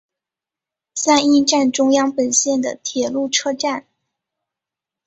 [0.95, 3.85] 三鹰站中央本线的铁路车站。